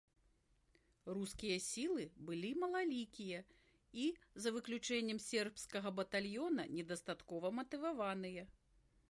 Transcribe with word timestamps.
Рускія 1.17 1.57
сілы 1.65 2.05
былі 2.29 2.51
малалікія 2.63 3.39
і, 4.05 4.07
за 4.47 4.55
выключэннем 4.57 5.19
сербскага 5.27 5.93
батальёна, 6.01 6.69
недастаткова 6.81 7.55
матываваныя. 7.61 8.43